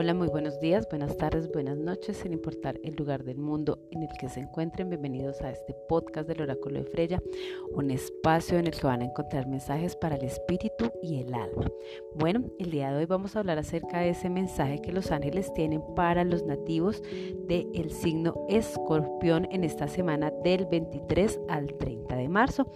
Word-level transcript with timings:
Hola, 0.00 0.14
muy 0.14 0.28
buenos 0.28 0.60
días, 0.60 0.86
buenas 0.88 1.16
tardes, 1.16 1.50
buenas 1.50 1.76
noches, 1.76 2.18
sin 2.18 2.32
importar 2.32 2.78
el 2.84 2.94
lugar 2.94 3.24
del 3.24 3.38
mundo 3.38 3.80
en 3.90 4.04
el 4.04 4.08
que 4.20 4.28
se 4.28 4.38
encuentren. 4.38 4.90
Bienvenidos 4.90 5.40
a 5.40 5.50
este 5.50 5.74
podcast 5.88 6.28
del 6.28 6.40
Oráculo 6.40 6.78
de 6.78 6.84
Freya, 6.84 7.20
un 7.72 7.90
espacio 7.90 8.60
en 8.60 8.68
el 8.68 8.76
que 8.76 8.86
van 8.86 9.02
a 9.02 9.06
encontrar 9.06 9.48
mensajes 9.48 9.96
para 9.96 10.14
el 10.14 10.22
espíritu 10.22 10.92
y 11.02 11.20
el 11.20 11.34
alma. 11.34 11.68
Bueno, 12.14 12.44
el 12.60 12.70
día 12.70 12.92
de 12.92 12.98
hoy 12.98 13.06
vamos 13.06 13.34
a 13.34 13.40
hablar 13.40 13.58
acerca 13.58 13.98
de 13.98 14.10
ese 14.10 14.30
mensaje 14.30 14.80
que 14.80 14.92
los 14.92 15.10
ángeles 15.10 15.52
tienen 15.52 15.82
para 15.96 16.22
los 16.22 16.44
nativos 16.44 17.02
del 17.48 17.90
signo 17.90 18.46
escorpión 18.48 19.48
en 19.50 19.64
esta 19.64 19.88
semana 19.88 20.30
del 20.44 20.66
23 20.66 21.40
al 21.48 21.74
30 21.74 22.07
marzo. 22.28 22.70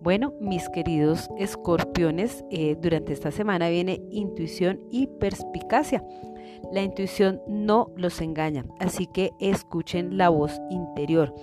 Bueno, 0.00 0.34
mis 0.40 0.68
queridos 0.68 1.28
escorpiones, 1.38 2.44
eh, 2.50 2.76
durante 2.80 3.12
esta 3.12 3.30
semana 3.30 3.68
viene 3.68 4.02
intuición 4.10 4.80
y 4.90 5.06
perspicacia. 5.06 6.04
La 6.72 6.82
intuición 6.82 7.40
no 7.46 7.92
los 7.96 8.20
engaña, 8.20 8.64
así 8.78 9.06
que 9.06 9.30
escuchen 9.40 10.16
la 10.16 10.28
voz 10.28 10.60
interior. 10.70 11.34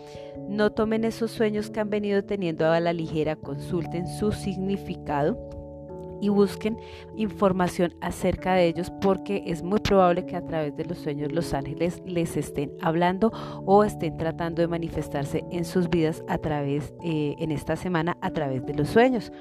No 0.48 0.72
tomen 0.72 1.04
esos 1.04 1.32
sueños 1.32 1.70
que 1.70 1.80
han 1.80 1.90
venido 1.90 2.24
teniendo 2.24 2.70
a 2.70 2.80
la 2.80 2.94
ligera, 2.94 3.36
consulten 3.36 4.08
su 4.08 4.32
significado 4.32 5.63
y 6.24 6.30
busquen 6.30 6.78
información 7.18 7.94
acerca 8.00 8.54
de 8.54 8.68
ellos 8.68 8.90
porque 9.02 9.44
es 9.46 9.62
muy 9.62 9.80
probable 9.82 10.26
que 10.26 10.38
a 10.38 10.46
través 10.46 10.74
de 10.78 10.86
los 10.86 11.00
sueños 11.00 11.34
los 11.34 11.54
ángeles 11.54 12.02
les 12.06 12.38
estén 12.38 12.72
hablando 12.80 13.30
o 13.66 13.84
estén 13.84 14.16
tratando 14.16 14.62
de 14.62 14.70
manifestarse 14.70 15.44
en 15.52 15.66
sus 15.66 15.90
vidas 15.90 16.24
a 16.30 16.38
través, 16.38 16.94
eh, 17.04 17.36
en 17.40 17.52
esta 17.52 17.76
semana, 17.76 18.16
a 18.22 18.32
través 18.32 18.66
de 18.66 18.74
los 18.74 18.88
sueños. 18.88 19.34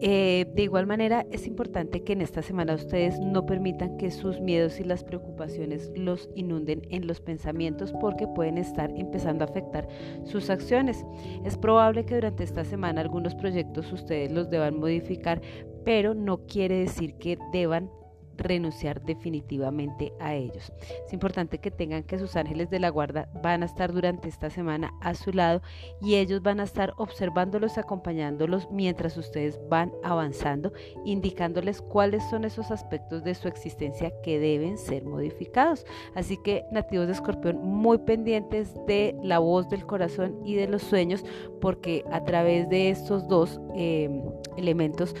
Eh, 0.00 0.46
de 0.54 0.62
igual 0.62 0.86
manera, 0.86 1.26
es 1.32 1.46
importante 1.46 2.04
que 2.04 2.12
en 2.12 2.22
esta 2.22 2.40
semana 2.42 2.74
ustedes 2.74 3.18
no 3.18 3.46
permitan 3.46 3.96
que 3.96 4.10
sus 4.10 4.40
miedos 4.40 4.78
y 4.78 4.84
las 4.84 5.02
preocupaciones 5.02 5.90
los 5.96 6.30
inunden 6.36 6.82
en 6.90 7.06
los 7.06 7.20
pensamientos 7.20 7.92
porque 8.00 8.28
pueden 8.28 8.58
estar 8.58 8.90
empezando 8.96 9.44
a 9.44 9.48
afectar 9.48 9.88
sus 10.24 10.50
acciones. 10.50 11.04
Es 11.44 11.58
probable 11.58 12.04
que 12.04 12.14
durante 12.14 12.44
esta 12.44 12.64
semana 12.64 13.00
algunos 13.00 13.34
proyectos 13.34 13.92
ustedes 13.92 14.30
los 14.30 14.50
deban 14.50 14.78
modificar, 14.78 15.40
pero 15.84 16.14
no 16.14 16.46
quiere 16.46 16.78
decir 16.78 17.14
que 17.14 17.36
deban 17.52 17.90
renunciar 18.38 19.02
definitivamente 19.02 20.12
a 20.20 20.34
ellos. 20.34 20.72
Es 21.04 21.12
importante 21.12 21.58
que 21.58 21.70
tengan 21.70 22.04
que 22.04 22.18
sus 22.18 22.36
ángeles 22.36 22.70
de 22.70 22.80
la 22.80 22.88
guarda 22.88 23.28
van 23.42 23.62
a 23.62 23.66
estar 23.66 23.92
durante 23.92 24.28
esta 24.28 24.50
semana 24.50 24.94
a 25.00 25.14
su 25.14 25.32
lado 25.32 25.60
y 26.00 26.14
ellos 26.14 26.42
van 26.42 26.60
a 26.60 26.64
estar 26.64 26.94
observándolos, 26.96 27.78
acompañándolos 27.78 28.70
mientras 28.70 29.16
ustedes 29.16 29.58
van 29.68 29.92
avanzando, 30.02 30.72
indicándoles 31.04 31.82
cuáles 31.82 32.22
son 32.30 32.44
esos 32.44 32.70
aspectos 32.70 33.24
de 33.24 33.34
su 33.34 33.48
existencia 33.48 34.12
que 34.22 34.38
deben 34.38 34.78
ser 34.78 35.04
modificados. 35.04 35.84
Así 36.14 36.38
que 36.42 36.64
nativos 36.72 37.06
de 37.06 37.12
escorpión 37.12 37.58
muy 37.62 37.98
pendientes 37.98 38.74
de 38.86 39.16
la 39.22 39.38
voz 39.38 39.68
del 39.68 39.84
corazón 39.86 40.38
y 40.44 40.54
de 40.54 40.68
los 40.68 40.82
sueños 40.82 41.24
porque 41.60 42.04
a 42.10 42.24
través 42.24 42.68
de 42.68 42.90
estos 42.90 43.28
dos 43.28 43.60
eh, 43.76 44.22
elementos 44.56 45.14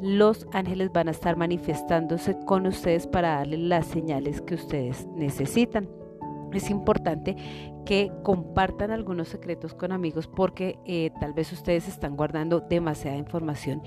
los 0.00 0.46
ángeles 0.52 0.92
van 0.92 1.08
a 1.08 1.12
estar 1.12 1.36
manifestándose 1.36 2.36
con 2.46 2.66
ustedes 2.66 3.06
para 3.06 3.36
darles 3.36 3.60
las 3.60 3.86
señales 3.86 4.40
que 4.42 4.54
ustedes 4.54 5.06
necesitan. 5.14 5.88
Es 6.52 6.70
importante 6.70 7.36
que 7.84 8.10
compartan 8.22 8.90
algunos 8.90 9.28
secretos 9.28 9.74
con 9.74 9.92
amigos 9.92 10.26
porque 10.26 10.78
eh, 10.86 11.10
tal 11.20 11.32
vez 11.32 11.52
ustedes 11.52 11.88
están 11.88 12.16
guardando 12.16 12.60
demasiada 12.60 13.16
información 13.16 13.82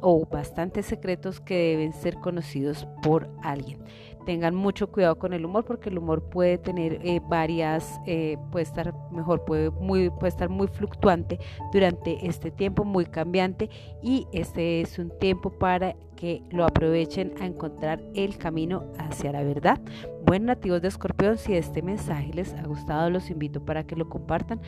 o 0.00 0.26
bastantes 0.26 0.86
secretos 0.86 1.40
que 1.40 1.54
deben 1.54 1.92
ser 1.92 2.16
conocidos 2.16 2.86
por 3.02 3.30
alguien. 3.42 3.82
Tengan 4.24 4.54
mucho 4.54 4.90
cuidado 4.90 5.18
con 5.18 5.32
el 5.32 5.44
humor 5.44 5.64
porque 5.64 5.90
el 5.90 5.98
humor 5.98 6.22
puede 6.22 6.58
tener 6.58 7.00
eh, 7.02 7.20
varias, 7.28 8.00
eh, 8.06 8.38
puede 8.50 8.64
estar 8.64 8.94
mejor, 9.10 9.44
puede, 9.44 9.70
muy, 9.70 10.10
puede 10.10 10.28
estar 10.28 10.48
muy 10.48 10.66
fluctuante 10.68 11.38
durante 11.72 12.26
este 12.26 12.50
tiempo, 12.50 12.84
muy 12.84 13.04
cambiante 13.06 13.68
y 14.02 14.26
este 14.32 14.80
es 14.80 14.98
un 14.98 15.10
tiempo 15.18 15.50
para 15.50 15.94
que 16.16 16.42
lo 16.50 16.64
aprovechen 16.64 17.34
a 17.40 17.46
encontrar 17.46 18.00
el 18.14 18.38
camino 18.38 18.84
hacia 18.98 19.32
la 19.32 19.42
verdad. 19.42 19.80
Buen 20.24 20.46
nativos 20.46 20.80
de 20.80 20.88
escorpión, 20.88 21.36
si 21.36 21.54
este 21.54 21.82
mensaje 21.82 22.32
les 22.32 22.54
ha 22.54 22.62
gustado, 22.62 23.10
los 23.10 23.30
invito 23.30 23.64
para 23.64 23.84
que 23.84 23.96
lo 23.96 24.08
compartan 24.08 24.60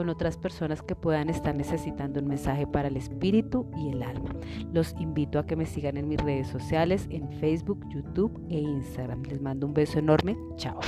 con 0.00 0.08
otras 0.08 0.38
personas 0.38 0.80
que 0.80 0.96
puedan 0.96 1.28
estar 1.28 1.54
necesitando 1.54 2.20
un 2.20 2.26
mensaje 2.26 2.66
para 2.66 2.88
el 2.88 2.96
espíritu 2.96 3.66
y 3.76 3.90
el 3.90 4.02
alma. 4.02 4.34
Los 4.72 4.94
invito 4.98 5.38
a 5.38 5.44
que 5.44 5.56
me 5.56 5.66
sigan 5.66 5.98
en 5.98 6.08
mis 6.08 6.18
redes 6.18 6.48
sociales, 6.48 7.06
en 7.10 7.30
Facebook, 7.32 7.84
YouTube 7.90 8.32
e 8.48 8.60
Instagram. 8.60 9.24
Les 9.24 9.42
mando 9.42 9.66
un 9.66 9.74
beso 9.74 9.98
enorme. 9.98 10.38
Chao. 10.56 10.80